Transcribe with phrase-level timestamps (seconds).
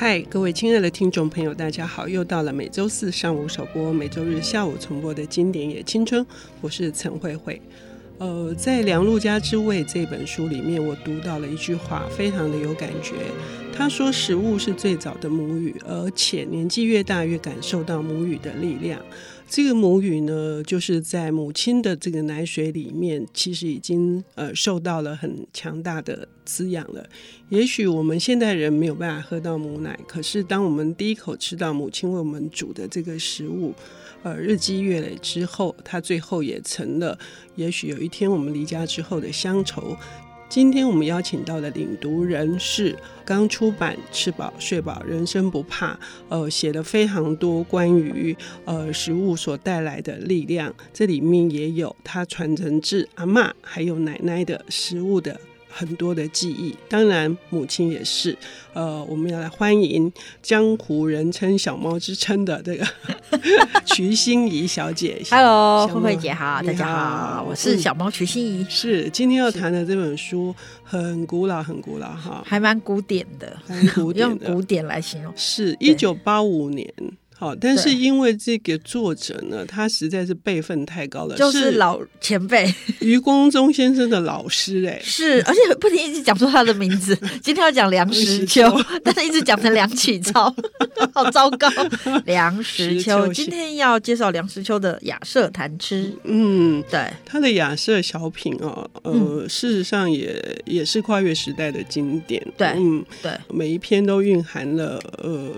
[0.00, 2.06] 嗨，各位亲爱的听众朋友，大家好！
[2.06, 6.24] 又到了每周四上午首播、每周日下午重播的经典也青春，
[6.60, 7.60] 我是陈慧慧。
[8.18, 13.14] 呃，在《梁陆家之味》这本书里面，我读到了一句话，非常的有感觉。
[13.78, 19.00] 他说：“食物是最早的母语，而且年纪越大，越感受到母语的力量。”
[19.48, 27.08] 这个母语呢，就是在母亲的这个奶水里面，其实已经呃受到了很强大的滋养了。
[27.50, 33.72] 也许我们现代人没有办法喝到母奶，可是当我们第一口吃到母亲为我们煮的这个食物，
[34.24, 37.16] 呃，日积月累之后，它最后也成了，
[37.54, 39.96] 也许有一天我们离家之后的乡愁。
[40.48, 45.92] 今天我们邀请到的领读人是刚出版《吃饱睡饱，人生不怕》，
[46.30, 48.34] 呃，写了非常多关于
[48.64, 55.38] 呃食物所带来的力量，这里面也有他传承至阿嬷还有奶奶的食物的。
[55.68, 58.36] 很多的记忆，当然母亲也是。
[58.72, 62.86] 呃，我们要来欢迎江湖人称“小猫之称”的这个
[63.86, 65.20] 徐心怡小姐。
[65.30, 68.66] Hello，慧慧姐好，大家好，我是小猫徐心怡。
[68.68, 76.92] 是今天要谈的这本书很古老，很古老哈，还蛮古典的，很古典的， 用古典来形容，是一九八五年。
[77.38, 87.16] 好，但是因为这个作者呢，他实在是辈分太高了，就是老前辈 余光中先生的老师哎，是，而且不停一直讲出他的名字。
[87.40, 88.64] 今天要讲梁实秋，
[89.04, 90.52] 但是一直讲成梁启超，
[91.14, 91.68] 好糟糕。
[92.24, 96.06] 梁实秋，今天要介绍梁实秋的《雅舍谈吃》。
[96.24, 102.44] 嗯，对，他的雅舍小品哦，呃，嗯、事实上也也是跨越时代的经典。
[102.56, 105.52] 对，嗯，对，每一篇都蕴含了呃。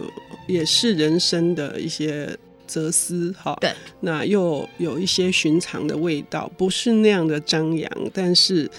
[0.46, 2.34] 也是人生的一些
[2.66, 8.70] 哲思，哈，对，那又有一些寻常的味道，不是那样的张扬，但是，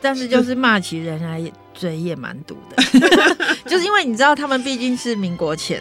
[0.00, 1.40] 但是就是骂起人来
[1.72, 2.82] 嘴也蛮毒的，
[3.66, 5.80] 就是因为你知道他们毕竟是民国前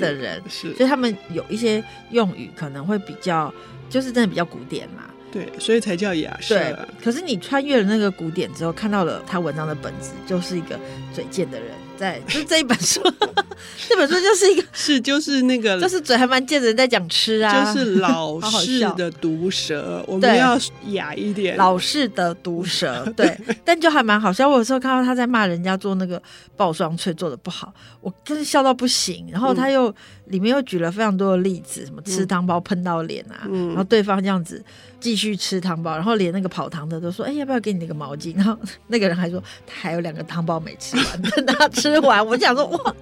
[0.00, 3.52] 的人，是，所以他们有一些用语可能会比较，
[3.88, 6.58] 就是真的比较古典嘛，对，所以才叫亚舍。
[6.58, 6.74] 对，
[7.04, 10.78] 可是你穿越了那个古典之后，看到了他文章的本质，就是一个
[11.14, 11.70] 嘴贱的人。
[11.98, 13.02] 对，就这一本书，
[13.88, 20.56] 这本书就是一个 是就是那个，就是嘴还蛮贱的人在讲吃啊，就是老式的毒舌， 我们要
[20.90, 24.48] 雅一点，老式的毒舌，对，但就还蛮好笑。
[24.48, 26.22] 我有时候看到他在骂人家做那个
[26.56, 29.26] 爆双脆做的不好，我真是笑到不行。
[29.32, 29.92] 然后他又
[30.26, 34.64] 里面又举了非常多的例子，什么吃汤包喷到脸啊，然后对方这样子
[35.00, 38.36] 继续吃汤包，然后连那个跑堂的都说，哎，要不要给你那个毛巾？
[38.36, 41.87] 然后那个人还说，他还有两个汤包没吃完，等他吃。
[41.92, 42.94] 吃完，我想说哇，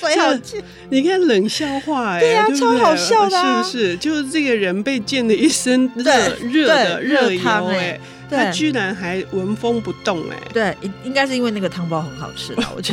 [0.00, 0.32] 最好
[0.90, 3.96] 你看冷笑话哎，对呀，超好笑的，是不是？
[3.96, 7.98] 就是这个人被溅了一身热热的热汤哎，
[8.30, 12.92] 他居然还纹风不动哎，对，应该是因为那个汤包很好吃吧， 我觉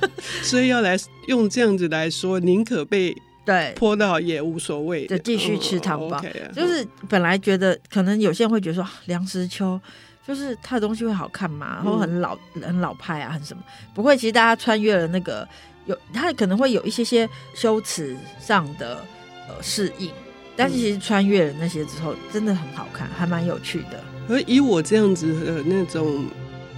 [0.00, 0.10] 得，
[0.42, 3.72] 所以要来用这样子来说，宁可被对。
[3.76, 6.20] 泼到也无所谓，就继续吃汤包。
[6.54, 9.80] 就是本来觉得可能有些人会觉得说梁实秋。
[10.28, 13.62] 就是他的东西会好看嘛，然后很老、嗯、很老派啊，很什么？
[13.94, 15.48] 不会，其实大家穿越了那个
[15.86, 19.02] 有，他可能会有一些些修辞上的
[19.48, 20.10] 呃适应，
[20.54, 24.04] 但是其实穿越了那些之后，真的很好看，还蛮有趣的。
[24.28, 26.26] 而以我这样子的那种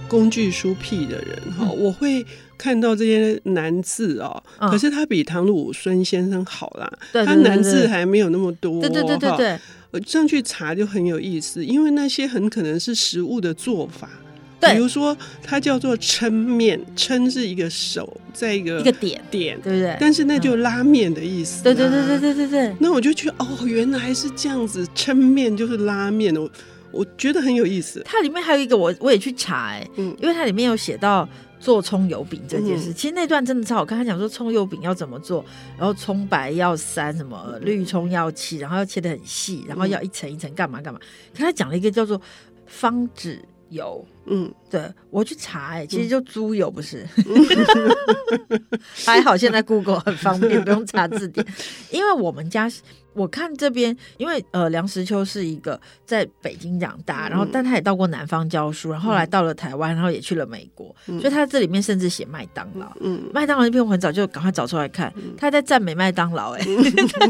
[0.07, 2.25] 工具书癖的人哈，嗯、我会
[2.57, 9.59] 看到这些难字哦，嗯、可是他比唐鲁孙先生好啦，他难字还没有那么多，对对对对对。
[9.91, 14.09] 我上去查就很有意思，因为那些很可能是食物的做法，
[14.59, 19.97] 对比如说它叫做抻面，抻是一个手，在一个一个点点，对不对？
[19.99, 22.75] 但是那就拉面的意思，啊，对对对对对对对。
[22.79, 26.49] 那我就觉得哦，原来是这样子，抻面就是拉面，我
[26.91, 28.01] 我觉得很有意思。
[28.05, 31.27] 它里面还有一个我我也去查，哎，嗯，因为它里面有写到。
[31.61, 33.95] 做葱油饼这件事，嗯、其实那段真的超好看。
[33.97, 35.45] 他讲说葱油饼要怎么做，
[35.77, 40.99] 然后葱白要三，什么绿葱要七，然后要切得很细，然后要一层一层干嘛干嘛。
[41.33, 42.19] 可他讲了一个叫做
[42.65, 43.39] 方子
[43.71, 48.69] 油，嗯，对我去查，哎，其实就猪油不是，嗯、
[49.05, 51.45] 还好现在 Google 很方便，不用查字典，
[51.89, 52.71] 因为我们家。
[53.13, 62.87] 我看这边，因为呃，梁实秋是一个在北京长大，然后但他也到过南方教书，然后后来到了台湾，然后也去了美国，嗯、所以他这里面甚至写麦当劳。
[63.01, 66.65] 嗯，麦当劳那篇我很早就赶快找出来看，嗯、他在赞美麦当劳，哎，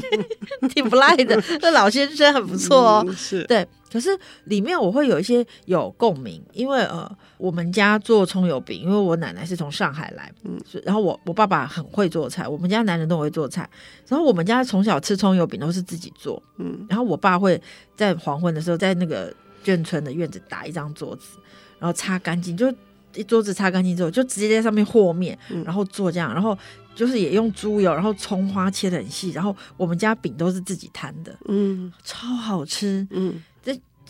[0.69, 3.03] 挺不赖的，这老先生很不错哦。
[3.07, 3.67] 嗯、是，对。
[3.91, 4.09] 可是
[4.45, 13.69] 里面我会有一些有共鸣，因为呃，我们家做葱油饼，因为我奶奶是从上海来，嗯，然后我我爸爸很会做菜，我们家男人都会做菜，
[14.07, 17.61] 然后我们家从小吃葱油饼都是自己做，嗯，然后我爸会
[17.95, 19.33] 在黄昏的时候在那个
[19.63, 21.37] 眷村的院子打一张桌子，
[21.77, 22.73] 然后擦干净，就
[23.13, 26.57] 一桌子擦干净之后，就直接在上面和面，然后做这样，然后
[26.95, 33.50] 就是也用猪油，然后葱花切的很细，然后我们家饼都是自己摊的，嗯，超好吃，嗯，这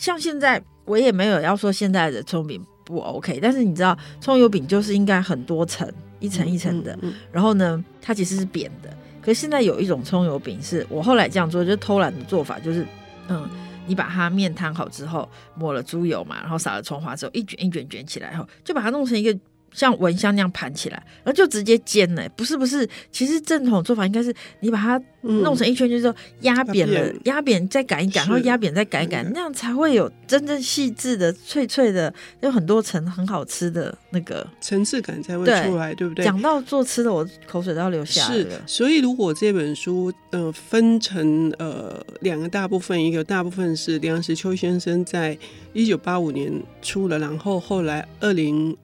[0.02, 5.88] 像现在我也没有要说现在的葱饼不 OK，但是你知道葱油饼就是应该很多层，
[6.18, 6.98] 一层一层的，
[7.30, 12.84] 然后呢，它其实是扁的，可是现在有一种葱油饼是我后来这样做，就是偷懒的做法，就是
[13.28, 13.48] 嗯。
[13.84, 19.36] 你把它面摊好之后，抹了猪油嘛，然后撒了葱花之后，一卷一卷卷起来后，就把它弄成一个
[19.72, 22.28] 像蚊香那样盘起来，然后就直接煎了。
[22.36, 36.24] 不是不是，其实正统做法应该是你把它弄成一圈，就是说压扁了，压扁再擀一擀，然后压扁再擀一擀，那样才会有真正细致的、脆脆的，有很多层很好吃的那个层次感才会出来，对，对不对？
[36.24, 38.50] 讲到做吃的，我口水都要流下来了。
[38.50, 45.36] 是，所以如果这本书呃分成呃两个大部分，一个大部分是梁实秋先生在
[45.72, 46.52] 一九八五年
[46.82, 48.76] 出了，然后后来二零。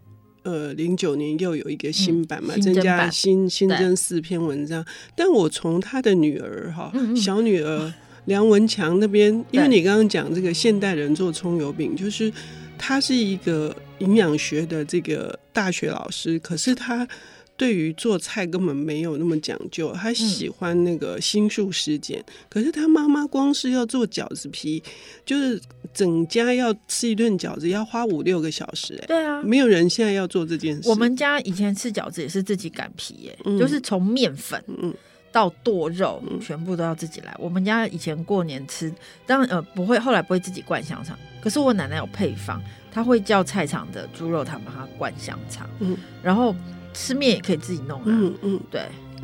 [0.48, 4.82] 呃，零九年又有一个新版嘛，嗯、增加新新增四篇文章。
[5.14, 7.92] 但我从他的女儿哈，嗯嗯小女儿
[8.24, 12.32] 梁文强那边，因为你刚刚讲这个现代人做葱油饼，就是
[12.78, 17.06] 他是一个营养学的这个大学老师，可是他。
[17.58, 22.20] 对于做菜根本没有那么讲究，他喜欢那个心术时间。
[22.20, 24.80] 嗯、可是他妈妈光是要做饺子皮，
[25.26, 25.60] 就是
[25.92, 28.96] 整家要吃一顿饺子要花五六个小时。
[29.02, 30.88] 哎，对啊，没有人现在要做这件事。
[30.88, 34.62] 我们家以前吃饺子也是自己擀皮，哎、嗯，就是从面粉
[35.32, 37.34] 到剁肉，嗯、全部都要自己来。
[37.40, 38.94] 我们家以前过年吃，
[39.26, 41.18] 当然呃不会，后来不会自己灌香肠。
[41.42, 42.62] 可是我奶奶有配方，
[42.92, 46.54] 她会叫菜场的猪肉她把它灌香肠，嗯，然后。
[46.98, 48.82] 吃面也可以自己弄啊，嗯嗯，对，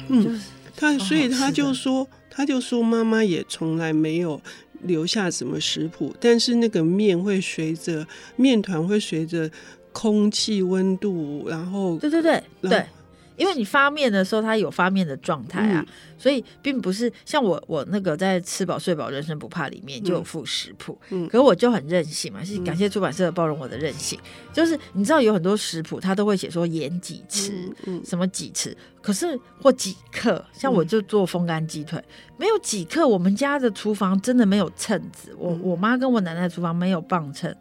[0.08, 0.40] 嗯，就是
[0.76, 4.40] 他，所以他就说，他就说妈妈也从来没有
[4.82, 8.06] 留下什么食谱，但是那个面会随着
[8.36, 9.50] 面团会随着
[9.92, 12.86] 空气温度，然后，对对对对。
[13.36, 27.68] 因为你发面的时候，它有发面的状态啊，嗯、所以并不是像我我那个在吃饱睡饱人生不怕里面就有附食谱，嗯，可是我就很任性嘛，是感谢出版社包容我的任性，嗯、就是你知道有很多食谱，它都会写说盐几匙，
[28.04, 37.54] 什么几匙，可是或几克，像我就做风干鸡腿，嗯、没有几克，我们家的厨房真的没有秤子，我我妈跟我奶奶厨房没有磅秤，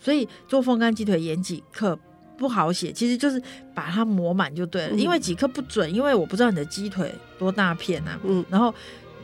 [0.00, 1.98] 所以做风干鸡腿盐几克。
[2.38, 3.42] 不好写，其实就是
[3.74, 4.90] 把它磨满就对了。
[4.92, 8.18] 嗯、因为几克不准，因为我不知道你的鸡腿多大片啊。
[8.24, 8.72] 嗯，然后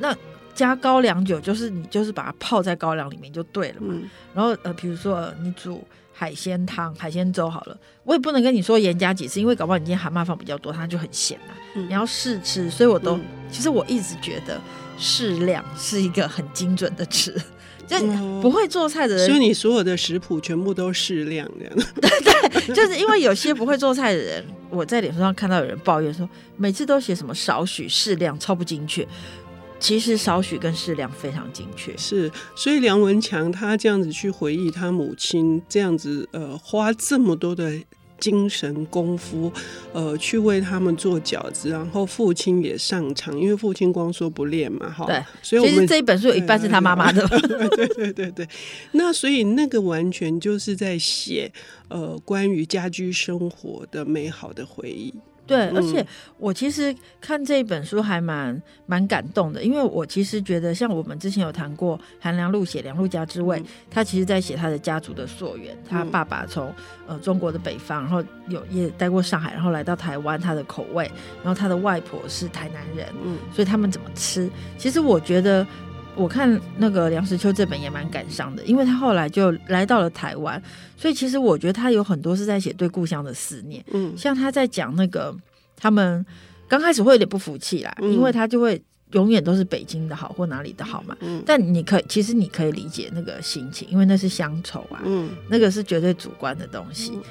[0.01, 0.15] 那
[0.55, 3.95] 加高粱酒，就是你就是把它泡在高粱里面就对了嘛。
[3.97, 5.83] 嗯、然后呃，比如说、呃、你煮
[6.13, 11.55] 海鲜汤、海鲜粥好了，我也不能跟你说盐加几次，因为搞不好你今天蛤蟆放比较多，它就很咸啊。
[11.77, 14.61] 嗯、你要试吃，所以我都、嗯、其实我一直觉得
[14.99, 17.41] 适量是一个很精准的词。
[17.87, 17.99] 就
[18.41, 21.75] 不会做菜的人，所以你所有的食谱全部都适量这样。
[22.01, 22.11] 对
[22.51, 29.07] 对，就是因为有些不会做菜的人，我在脸书上看到有人抱怨说，每次都写什么少许、适量，超不精确。
[29.81, 31.95] 其实少许跟适量非常精确。
[31.97, 37.71] 是，所以梁文强他这样子去回忆他母亲这样子，呃，花这么多的。
[38.19, 39.53] 精神功夫，
[39.93, 45.05] 呃，去为他们做饺子，然后父亲也上场，因为父亲光说不练嘛，哈。
[45.07, 47.27] 对，所以我们这一本书有一半是他妈妈的。
[47.29, 48.49] 对对对对，
[48.93, 51.53] 那所以那个完全就是在写，
[51.89, 55.13] 呃，关于家居生活的美好的回忆。
[55.47, 56.05] 对，而且
[56.39, 65.77] 我其实看这一本书还蛮蛮感动的，因为我其实觉得，像我们之前有谈过韩良露写《梁陆家之味》，嗯、他其实在写他的家族的溯源。
[65.89, 66.75] 他爸爸从
[67.07, 71.11] 呃中国的北方，然后有也待过上海，然后来到台湾，他的口味，
[71.43, 74.51] 然后他的外婆是台南人，嗯，所以他们怎么吃？
[74.79, 75.67] 其实我觉得。
[76.17, 80.63] 我看那个梁实秋这本也蛮感伤的，因为他后来就来到了台湾，
[80.97, 83.85] 所以其实我觉得他有很多是在写对故乡的思念。
[83.93, 85.35] 嗯，像他在讲那个
[85.77, 86.25] 他们
[86.69, 88.81] 刚开始会有点不服气啦，嗯、因为他就会
[89.11, 91.17] 永远都是北京的好或哪里的好嘛。
[91.21, 95.03] 嗯，但你可以其实你可以理解那个心情，因为那是乡愁啊。
[95.05, 97.13] 嗯，那个是绝对主观的东西。
[97.15, 97.23] 嗯、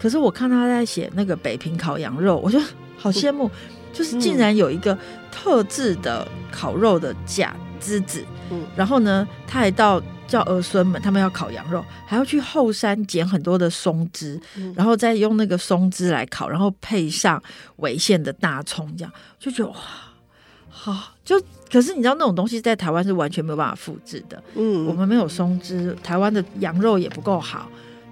[0.00, 2.58] 可是我看他在写那个北平烤羊肉，我就
[2.96, 3.50] 好羡慕，嗯、
[3.92, 4.98] 就是竟然有一个
[5.30, 7.56] 特制的烤肉的架。
[7.82, 17.42] 枝子，嗯，然后呢，他还到叫儿孙们，他们要烤羊肉，还要去后山捡很多的松枝，嗯、然后再用那个松枝来烤，然后配上
[17.76, 19.76] 洧县的大葱，这样就觉得哇，
[20.70, 21.42] 好就。
[21.72, 27.66] 可是你知道那种东西在台湾是完全没有办法复制的，嗯，我们没有松枝，台湾的羊肉也不够好，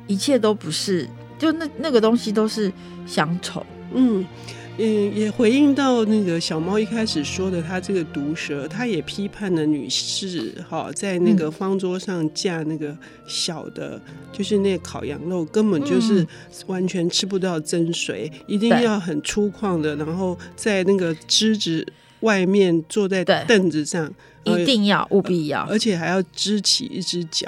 [0.06, 1.06] 一切都不是，
[1.38, 2.72] 就那那个东西都是
[3.06, 4.24] 乡愁，嗯。
[4.82, 12.96] 嗯，也回应到那个小猫一开始说的，他这个毒舌，他也批判了女士哈，在那个方桌上架那个
[13.26, 16.26] 小的，嗯、就是那烤羊肉，根本就是
[16.66, 21.87] 完全吃不到真髓，嗯、一定要很粗犷的，然后在那个枝子
[22.20, 24.10] 外面坐在凳子上，
[24.44, 27.46] 一定要务必要，而且还要支起一只脚。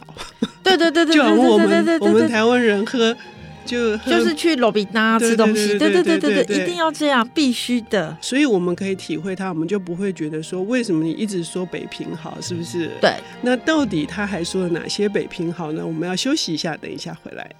[0.62, 3.16] 对对对对， 就我们我们台湾人喝。
[3.64, 8.16] 就就是去罗比娜吃东西，对对对对对，一定要这样，必须的。
[8.20, 12.90] 所以我们可以体会他，我们就不会觉得说，为什么你一直说北平好，是不是？
[13.00, 13.14] 对。
[13.40, 15.86] 那到底他还说了哪些北平好呢？
[15.86, 17.50] 我们要休息一下，等一下回来。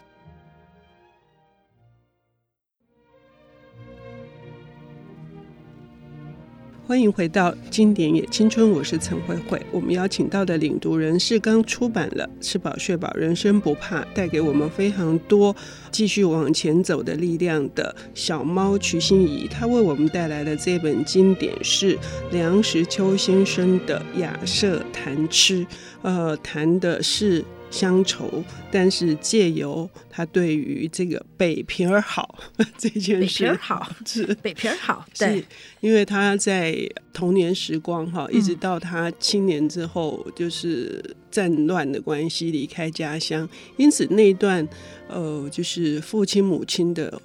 [6.93, 9.59] 欢迎回到经典也青春，我是陈慧慧。
[9.71, 15.57] 我们邀请到的领读人是刚出版了《吃饱睡饱，人生不怕》，带给我们非常多
[15.91, 19.49] 继续往前走的力量的小猫瞿欣怡。
[19.51, 21.99] 他为我们带来的这本经典是
[22.31, 25.65] 梁实秋先生的《雅舍谈吃》，
[26.03, 27.43] 呃，谈的是。
[27.73, 32.39] 乡愁，但是借由他对于这个北平儿好
[32.77, 34.35] 这件事，北平儿好是。
[34.43, 35.43] 北平儿好，对，
[35.81, 36.79] 因为他在
[37.15, 43.49] 童年时光哈，一直到他青年之后，就是战乱的关系离开家乡，
[43.79, 44.69] 因此那一段
[45.09, 47.21] 呃，就是父亲母亲的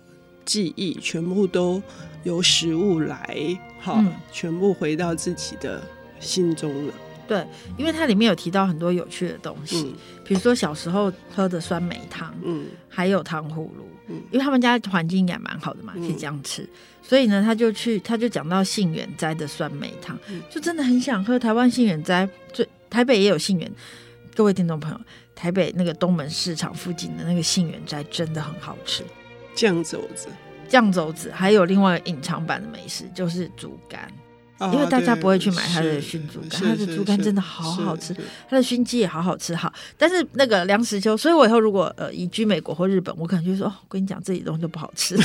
[0.45, 1.83] 记忆，全部都
[2.23, 3.37] 由食物来，
[3.81, 4.01] 好，
[4.31, 5.83] 全部回到自己的
[6.21, 6.93] 心中了。
[7.27, 7.45] 对，
[7.77, 9.93] 因为它里面有提到很多有趣的东西，嗯、
[10.23, 16.69] 比如说小时候喝的酸梅汤，嗯，还有糖葫芦，嗯，因为他们家环境也蛮好的嘛，可以这样吃，嗯、
[17.03, 21.37] 所以呢，他就去，他就讲到杏园斋的酸梅汤，嗯、就真的很想喝。
[21.37, 23.71] 台湾杏园斋，最台北也有杏园，
[24.33, 24.99] 各位听众朋友，
[25.35, 29.03] 台北那个东门市场附近的那个杏园斋真的很好吃，
[29.53, 30.29] 酱肘子，
[30.67, 34.11] 酱肘子，还有另外隐藏版的美食就是猪肝。
[34.73, 38.15] 因为大家不会去买它的熏猪肝，它的猪肝真的好好吃，
[38.49, 39.55] 它的熏鸡也好好吃。
[39.55, 45.15] 哈，但是那个梁实秋，所以我以后如果呃移居美国或日本，我可能就说哦，我跟你讲，这里东西就不好吃。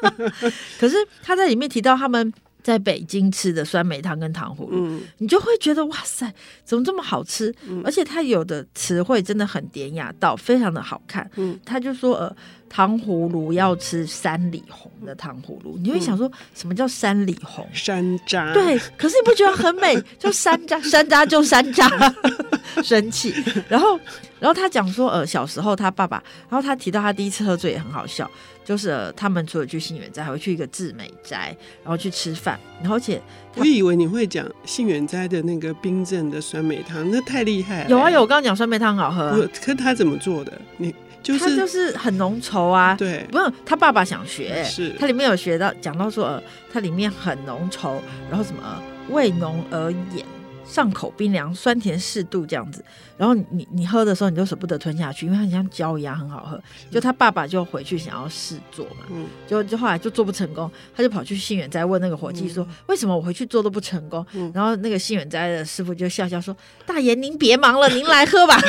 [0.78, 6.32] 可是他在里面提到他们在北京吃的酸梅汤跟糖葫芦，嗯、你就会觉得哇塞，
[6.64, 7.54] 怎么这么好吃？
[7.66, 11.28] 嗯、而且他有的词汇真的很典雅到非常的好看。
[11.36, 12.34] 嗯、他就说呃。
[12.70, 17.66] 糖葫芦要吃山里红的糖葫芦，你会想说什么叫山里红？
[17.72, 18.52] 山楂。
[18.52, 19.98] 对，可是你不觉得很美？
[20.20, 21.88] 就山楂，山楂就山楂，
[22.84, 23.34] 生气。
[23.70, 23.98] 然后，
[24.38, 28.30] 然后他讲说，呃，小时候他爸爸，然后他提到他第一次喝醉也很好笑，
[28.68, 32.60] 就是、呃、他们除了去信远斋，还会去一个志美斋，然后去吃饭。
[32.82, 33.18] 然后，而且
[33.56, 37.88] 我以为你会讲杏远斋的那个冰镇的酸梅汤，那太厉害了。
[37.88, 39.48] 有啊有，我刚刚讲酸梅汤好喝、啊。
[39.64, 40.52] 可他怎么做的？
[40.76, 40.94] 你？
[41.22, 47.96] 就是、他就是很浓稠啊，对，不用他爸爸想学，是，他里面有学到讲到说，呃，它里面很浓稠，
[48.28, 50.24] 然后什么、呃、味浓而盐，
[50.68, 52.84] 上口冰凉，酸甜适度这样子，
[53.16, 56.62] 然后你你喝的时候你就舍不得吞下去，因为它很像胶一样，很好喝。
[56.90, 64.24] 就他爸爸就回去想要试做嘛，嗯，就就后来就做不成功，他就跑去信远斋问那个伙计说，嗯、为什么我回去做都不成功？
[64.34, 68.60] 嗯、然后那个信远斋的师傅就笑笑说，大爷您别忙了，您来喝吧。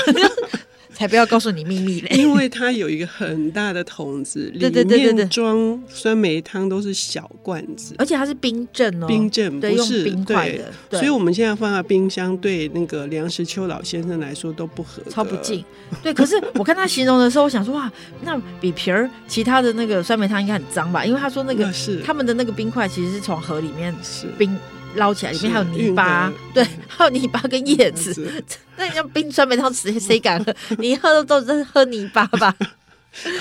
[0.94, 2.18] 才不要告诉你秘密嘞！
[2.18, 10.98] 因为它有一个很大的桶子，里面装酸梅汤都是小罐子，而且它是冰镇哦，冰镇不是冰块的。
[10.98, 15.64] 所以我们现在放在冰箱，对那个梁实秋老先生来说都不合，超不近。
[16.04, 17.92] 对，可是我看他形容的时候，我想说哇，
[18.24, 21.06] 那比皮儿其他的那个酸梅汤应该很脏吧？
[21.06, 23.96] 因为他说那个是他们的那个冰块其实是从河里面
[24.38, 24.56] 冰。
[24.96, 28.44] 捞起来，里面还有泥巴， 对，还有泥巴跟叶子。
[28.78, 30.54] 那你像冰酸梅汤，谁 谁敢喝？
[30.78, 32.56] 你喝都都是喝泥巴吧？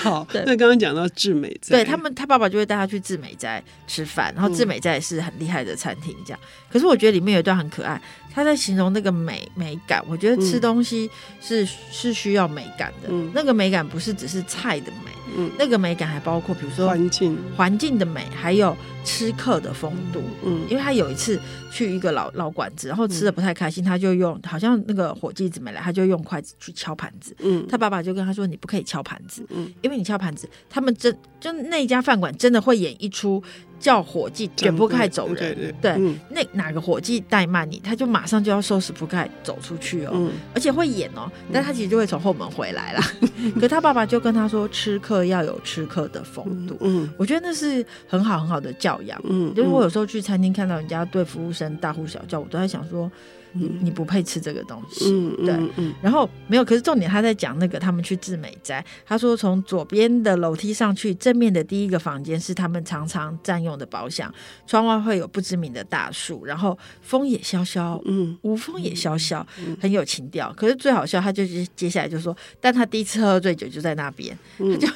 [0.01, 6.39] 好，对那刚刚讲到志美斋，对他们，他爸爸就会带他去志美斋吃饭，然后志美斋也是很厉害的餐厅，这样。
[6.41, 8.01] 嗯、可是我觉得里面有一段很可爱，
[8.39, 10.03] 他在形容那个美美感。
[10.07, 11.09] 我觉得吃东西
[11.41, 15.11] 是、嗯、是需要美感的，嗯、那个美感不是只是菜的美。
[15.37, 20.23] 嗯，那个美感还包括，比如说环境环境的美，还有吃客的风度。
[20.43, 21.39] 嗯，因为他有一次
[21.71, 27.35] 去一个老老馆子，然后吃的不太开心，他就用好像那个伙计子没来，他就用筷子去敲盘子。
[27.41, 33.43] 嗯，他爸爸就跟他说：“你不可以敲盘子，嗯，因为你敲盘子，他们真就那家饭馆真的会演一出。”
[33.79, 43.01] 叫伙计卷铺盖走人，对，对，对，对，那哪个伙计怠慢你，他就马上就要收拾铺盖走出去哦，嗯、而且会演哦，但他其实就会从后门回来啦。
[43.37, 53.09] 嗯、 可他爸爸就跟他说，吃客要有吃客的风度，嗯，我觉得那是很好很好的教养，嗯，就是我有时候去餐厅看到人家对服务生大呼小叫，我都在想说，
[53.53, 55.05] 你你不配吃这个东西。
[55.11, 64.33] 嗯嗯、对，嗯、然后没有，可是重点他在讲那个他们去治美斋，他说从左边的楼梯上去，正面的第一个房间是他们常常占用的包厢，
[64.67, 70.53] 窗外会有不知名的大树，然后风也萧萧，嗯，无风也萧萧，嗯、很有情调。
[70.53, 71.43] 可是最好笑，他就
[71.75, 74.87] 接下来就说，但他第一次喝醉酒就在那边，他就。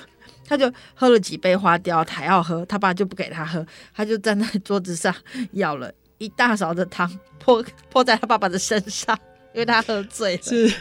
[0.46, 5.16] 他就喝了几杯花雕，还要喝，他爸就不给他喝，他就站在桌子上
[5.54, 5.92] 要了
[6.24, 9.18] 一大勺的汤泼泼在他爸爸的身上，
[9.54, 10.42] 因为他喝醉了。
[10.42, 10.74] 是，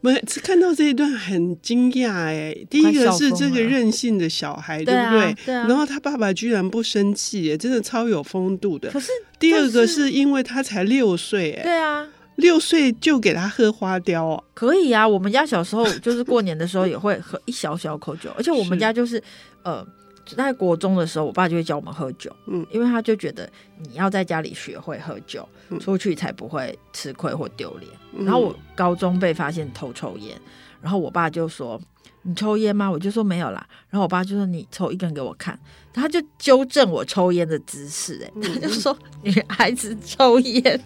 [0.00, 5.34] 我们看到这一段很惊讶哎，第一个是这个任性的小孩，对不对？
[5.46, 5.66] 对啊。
[5.66, 8.90] 然后他爸爸居然不生气，哎，真的超有风度的。
[8.90, 12.06] 可是第二个是因为他才六岁，哎，对啊。
[12.36, 15.06] 六岁就给他喝花雕哦，可以啊。
[15.06, 19.22] 我们家小时候就是过年的时候也会喝一小小口酒，而且我们家就是
[19.62, 19.86] 呃，
[20.24, 27.90] 在国中的时候，我爸就会教我们喝酒，嗯，因为他就觉得你要在家里学会喝酒，嗯、出去才不会吃亏或丢脸。
[28.12, 30.40] 嗯、然后我高中被发现偷抽烟，
[30.80, 31.80] 然后我爸就说
[32.22, 33.66] ：“你抽烟吗？”我就说没有啦。
[33.90, 35.58] 然后我爸就说：“你抽一根给我看。”
[35.92, 40.80] 他就纠正我抽烟的姿势，哎，他就说：“女孩子抽烟。”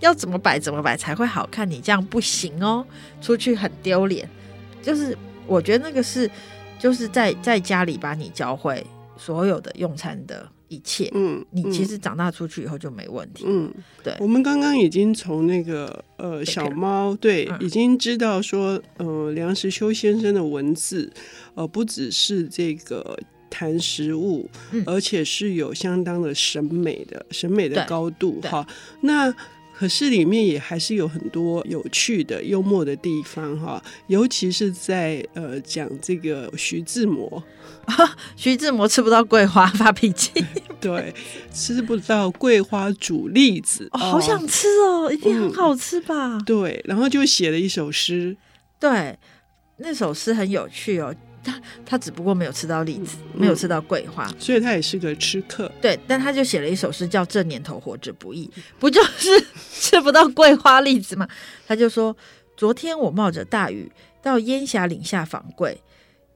[0.00, 1.70] 要怎么摆怎么摆才会好看？
[1.70, 2.86] 你这样不行哦，
[3.22, 4.28] 出去很丢脸。
[4.82, 6.30] 就是我觉得那个是，
[6.82, 8.84] 就是在在家里把你教会
[9.16, 11.08] 所有的用餐的一切。
[11.14, 13.44] 嗯，嗯，你其实长大出去以后就没问题。
[13.46, 13.72] 嗯，
[14.02, 14.16] 对。
[14.18, 21.08] 我们刚刚已经从那个呃小猫对，嗯、已经知道说呃梁实秋先生的文字
[21.54, 23.16] 呃不只是这个。
[23.54, 24.48] 谈食物，
[24.86, 28.66] 而且是有相当的审美的审美的高度哈。
[29.02, 29.30] 那
[29.74, 33.82] 可是里面也还是有很多有趣的、幽默的地方哈。
[34.06, 37.42] 尤其是在呃讲这个徐志摩，
[38.36, 40.30] 徐志摩吃不到桂花发脾气，
[40.80, 41.12] 对，
[41.52, 46.36] 吃不到桂花煮栗子，哦，好想吃哦，一定很好吃吧？
[46.36, 48.36] 嗯，对，然后就写了一首诗，
[48.78, 49.18] 对，
[49.78, 51.14] 那首诗很有趣哦。
[51.44, 55.70] 他他只不过没有吃到栗子，嗯、没有吃到桂花，所以他也是个吃客。
[55.80, 58.46] 对，但他就写了一首诗叫《这年头活着不易》，
[58.78, 59.28] 不就是
[59.72, 61.28] 吃不到桂花栗子吗？
[61.66, 62.16] 他就说：
[62.56, 63.90] 昨天我冒着大雨
[64.22, 65.80] 到烟霞岭下访桂，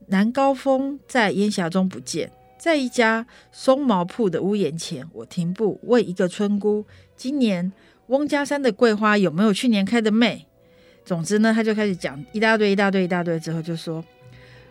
[0.09, 6.85] 南高峰在烟霞中不见，在一家松毛铺的屋檐前，我停步问一个村姑：
[7.17, 7.73] 今年
[8.09, 10.47] 翁家山的桂花有没有去年开的美？
[11.05, 14.05] 总之呢，他就开始讲一大堆一大堆一大堆，之后就说。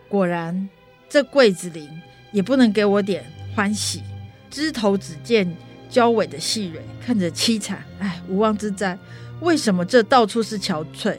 [0.08, 0.68] 果然，
[1.08, 1.88] 这桂子林
[2.32, 4.02] 也不能给我点欢喜。
[4.50, 5.50] 枝头只见
[5.90, 7.84] 交尾的细蕊，看着凄惨。
[7.98, 8.98] 哎，无妄之灾。
[9.40, 11.16] 为什么这到处是憔悴？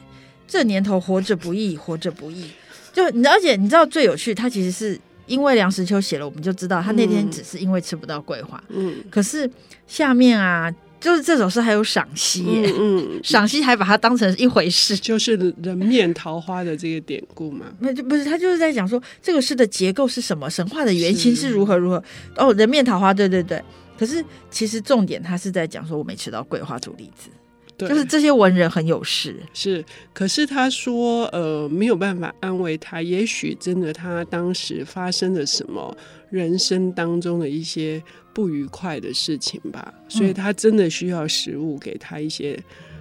[0.47, 2.49] 这年头活着不易，活着不易。
[2.93, 8.63] 就你，而且你知道最有趣，他其实是因为梁实秋写了，我们就知道他那天只是因为吃不到桂花。
[8.69, 9.49] 嗯，可是
[9.85, 10.73] 下面啊。
[11.07, 12.43] 就是这首诗还有赏析，
[12.77, 17.65] 嗯，赏析还把它当成一回事， 就是人面桃花的这个典故嘛。
[17.79, 22.03] 那就不是他就是在讲说这个诗的结构是什么，神话的原型是如何如何。
[22.35, 23.63] 哦，人面桃花，对对对。
[23.97, 27.29] 可是其实重点他是在讲说我没吃到桂花煮栗子，
[27.77, 29.37] 对，就是这些文人很有事。
[29.53, 29.81] 是，
[30.13, 35.95] 可是他说呃没有办法安慰他，也许真的他当时发生了什么
[36.29, 38.03] 人生当中的一些。
[38.37, 42.55] 不愉快的事情吧，所以他真的需要食物给他一些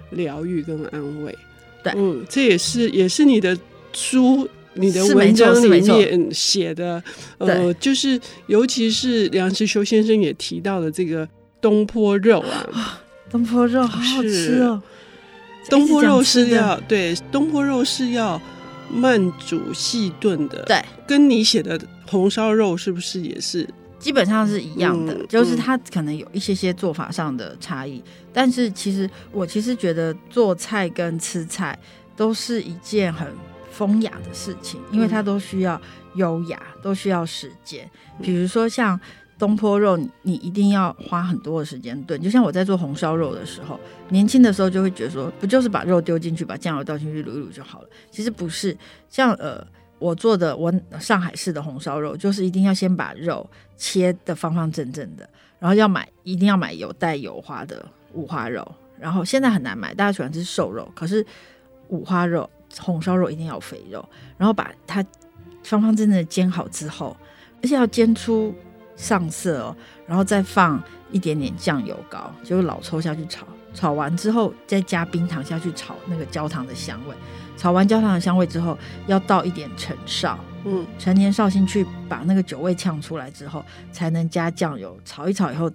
[0.09, 1.37] 疗愈跟安慰。
[1.83, 3.55] 对，嗯，这也是也是你的
[3.93, 7.03] 书、你的文章里面写的。
[7.37, 11.29] 呃，就是尤其是梁实秋先生也提到的这个
[11.61, 14.81] 东坡肉啊， 东坡肉好好吃哦。
[15.69, 18.41] 东坡肉是要对，东坡肉是要
[18.91, 20.63] 慢煮细炖的。
[20.63, 23.69] 对，跟你写的红烧肉是不是也是？
[24.07, 31.77] 基本上是一样的，嗯、就是它可能有一些些做法上的差异，嗯、但是其实我其实觉得做菜跟吃菜
[32.15, 33.27] 都是一件很
[33.69, 35.81] 风雅的事情，因为它都需要
[36.15, 37.85] 优雅，都需要时间。
[38.21, 38.97] 比如说像
[39.37, 42.17] 东坡肉，你一定要花很多的时间炖。
[42.21, 47.89] 就像我在做红烧肉的时候，年轻的时候就会觉得说，不就是把肉丢进去，把酱油倒进去卤一卤就好了？
[48.09, 48.77] 其实不是，
[49.09, 49.67] 像呃。
[49.99, 61.25] 我做的我上海式的红烧肉，就是一定要先把肉切的方方正正的，然后要买一定要买有带油花的五花肉，然后现在很难买，大家喜欢吃瘦肉，可是
[61.89, 64.03] 五花肉红烧肉一定要肥肉，
[64.37, 65.05] 然后把它
[65.63, 67.15] 方方正正的煎好之后，
[67.61, 68.53] 而且要煎出
[68.95, 77.15] 上色哦，然后再放一点点酱油膏，就是老抽下去炒，炒完之后再加冰糖下去炒那个焦糖的香味。
[77.55, 85.71] 炒完焦糖的香味之后，要倒一点陈绍，嗯，陈年绍兴去把那个酒味呛出来之后，才能加酱油炒一炒以后，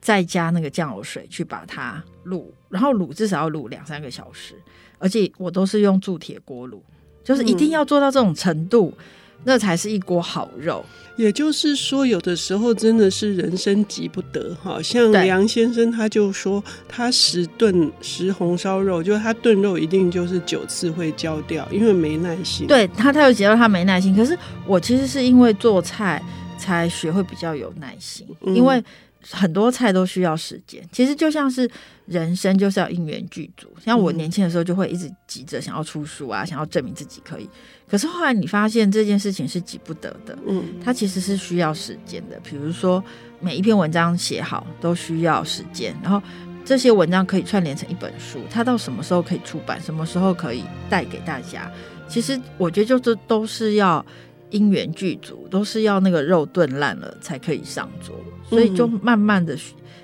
[0.00, 4.54] 再加那个酱油水去把它卤然后卤至少要卤两三个小时，
[4.98, 6.80] 而且我都是用铸铁锅卤，
[7.22, 9.04] 就是一定要做到这种程度，嗯、
[9.44, 10.84] 那才是一锅好肉。
[11.16, 14.80] 也就是说，有的时候真的是人生急不得哈。
[14.82, 22.66] 像梁先生他就说，他十炖十红烧肉，就是他炖肉一定就是九次会焦掉，因为没耐心。
[22.66, 24.16] 对他，他有提到他没耐心。
[24.16, 26.22] 可是我其实是因为做菜
[26.56, 28.82] 才学会比较有耐心，嗯、因为。
[29.22, 31.70] 很多菜都需要时间，其实就像是
[32.06, 33.68] 人生就是要因缘具足。
[33.84, 37.48] 像我年轻的时候就会一直急着想要出书啊，想要证明自己可以。
[37.88, 42.40] 可是后来你发现这件事情是急不得的，嗯，它其实是需要时间的。
[42.40, 43.02] 比如说
[43.40, 46.22] 每一篇文章写好都需要时间，然后
[46.64, 51.70] 这些文章可以串联成一本书，它到什么时候可以出版，什么时候可以带给大家，
[52.08, 54.04] 其实我觉得就这都是要。
[54.50, 58.14] 因缘具足，都是要那个肉炖烂了才可以上桌，
[58.48, 59.56] 所以就慢慢的，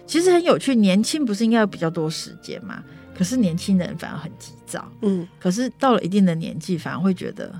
[0.06, 0.74] 其实很有趣。
[0.74, 2.82] 年轻不是应该有比较多时间吗？
[3.16, 7.50] 可是年轻人反而很急躁，嗯，可是到了一定的年纪，反而会觉得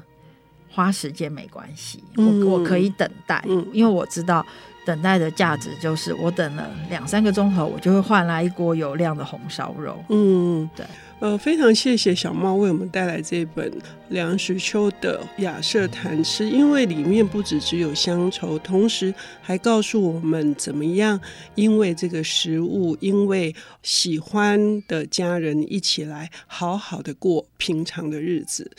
[0.71, 4.45] 花时间没关系，我我可以等待，因为我知道
[4.85, 10.85] 等待的价值就是我等了两三个钟头，我就会换来一锅油亮的红烧肉，嗯，对。
[11.19, 13.73] 呃，非常谢谢小猫为我们带来这本
[14.11, 21.19] 梁实秋的《雅舍谈吃》，因为里面不只只有乡愁，同时还告诉我们怎么样，
[21.55, 28.71] 因为这个食物，因为喜欢的家人一起来好好的过平常的日子，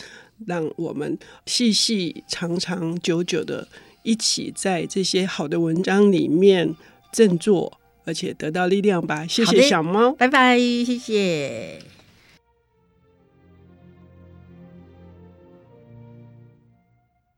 [0.45, 3.67] 让我们细细长长久久的
[4.03, 6.75] 一起在这些好的文章里面
[7.11, 9.25] 振作，而且得到力量吧。
[9.25, 11.96] 谢谢小猫，拜拜，谢谢。